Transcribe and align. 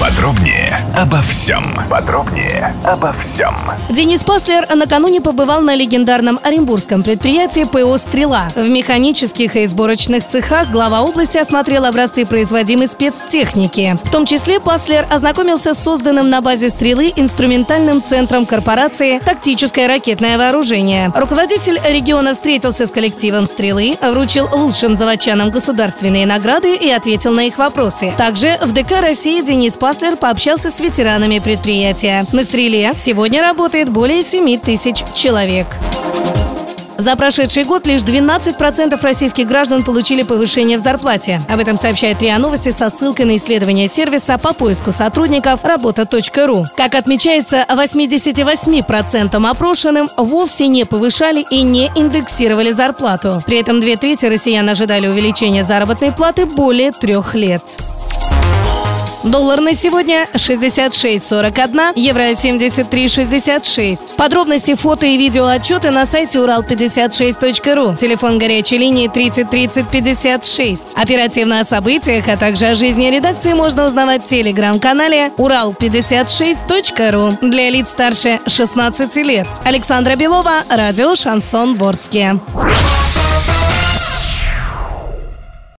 Подробнее 0.00 0.80
обо 0.96 1.20
всем. 1.22 1.64
Подробнее 1.88 2.74
обо 2.84 3.14
всем. 3.14 3.56
Денис 3.88 4.22
Паслер 4.22 4.66
накануне 4.74 5.20
побывал 5.20 5.62
на 5.62 5.74
легендарном 5.74 6.38
оренбургском 6.42 7.02
предприятии 7.02 7.64
ПО 7.64 7.96
«Стрела». 7.96 8.48
В 8.54 8.68
механических 8.68 9.56
и 9.56 9.66
сборочных 9.66 10.26
цехах 10.26 10.70
глава 10.70 11.02
области 11.02 11.38
осмотрел 11.38 11.84
образцы 11.84 12.26
производимой 12.26 12.86
спецтехники. 12.86 13.96
В 14.04 14.10
том 14.10 14.26
числе 14.26 14.60
Паслер 14.60 15.06
ознакомился 15.10 15.74
с 15.74 15.82
созданным 15.82 16.28
на 16.28 16.42
базе 16.42 16.68
«Стрелы» 16.68 17.12
инструментальным 17.16 18.02
центром 18.02 18.46
корпорации 18.46 19.20
«Тактическое 19.20 19.88
ракетное 19.88 20.36
вооружение». 20.38 21.12
Руководитель 21.14 21.80
региона 21.88 22.34
встретился 22.34 22.86
с 22.86 22.90
коллективом 22.90 23.46
«Стрелы», 23.46 23.94
вручил 24.02 24.48
лучшим 24.52 24.96
заводчанам 24.96 25.50
государственные 25.50 26.26
награды 26.26 26.74
и 26.74 26.90
ответил 26.90 27.32
на 27.32 27.46
их 27.46 27.58
вопросы. 27.58 28.12
Также 28.16 28.58
в 28.60 28.72
ДК 28.72 29.00
России 29.00 29.40
Денис 29.40 29.76
Паслер 29.76 29.93
пообщался 30.16 30.70
с 30.70 30.80
ветеранами 30.80 31.38
предприятия. 31.38 32.26
На 32.32 32.42
«Стреле» 32.42 32.92
сегодня 32.96 33.40
работает 33.40 33.88
более 33.88 34.22
7 34.22 34.58
тысяч 34.58 34.96
человек. 35.14 35.66
За 36.96 37.16
прошедший 37.16 37.64
год 37.64 37.86
лишь 37.86 38.02
12% 38.02 39.00
российских 39.02 39.48
граждан 39.48 39.84
получили 39.84 40.22
повышение 40.22 40.78
в 40.78 40.80
зарплате. 40.80 41.42
Об 41.48 41.60
этом 41.60 41.78
сообщает 41.78 42.22
РИА 42.22 42.38
Новости 42.38 42.70
со 42.70 42.88
ссылкой 42.88 43.26
на 43.26 43.36
исследование 43.36 43.88
сервиса 43.88 44.38
по 44.38 44.52
поиску 44.52 44.92
сотрудников 44.92 45.64
работа.ру. 45.64 46.64
Как 46.76 46.94
отмечается, 46.94 47.64
88% 47.68 49.50
опрошенным 49.50 50.08
вовсе 50.16 50.68
не 50.68 50.84
повышали 50.84 51.44
и 51.50 51.62
не 51.62 51.90
индексировали 51.96 52.70
зарплату. 52.70 53.42
При 53.44 53.58
этом 53.58 53.80
две 53.80 53.96
трети 53.96 54.26
россиян 54.26 54.68
ожидали 54.68 55.08
увеличения 55.08 55.64
заработной 55.64 56.12
платы 56.12 56.46
более 56.46 56.92
трех 56.92 57.34
лет. 57.34 57.80
Доллар 59.24 59.62
на 59.62 59.72
сегодня 59.72 60.28
66.41, 60.34 61.92
евро 61.96 62.32
73.66. 62.32 64.16
Подробности, 64.16 64.74
фото 64.74 65.06
и 65.06 65.16
видео 65.16 65.46
отчеты 65.46 65.90
на 65.90 66.04
сайте 66.04 66.40
урал56.ру. 66.40 67.96
Телефон 67.96 68.38
горячей 68.38 68.76
линии 68.76 69.08
30 69.08 69.48
30 69.48 69.88
56. 69.88 70.94
Оперативно 70.94 71.60
о 71.60 71.64
событиях, 71.64 72.28
а 72.28 72.36
также 72.36 72.66
о 72.66 72.74
жизни 72.74 73.06
редакции 73.06 73.54
можно 73.54 73.86
узнавать 73.86 74.24
в 74.24 74.26
телеграм-канале 74.26 75.32
урал56.ру 75.38 77.38
для 77.40 77.70
лиц 77.70 77.88
старше 77.88 78.40
16 78.46 79.16
лет. 79.24 79.46
Александра 79.64 80.16
Белова, 80.16 80.64
радио 80.68 81.14
«Шансон 81.14 81.76
Ворске». 81.76 82.38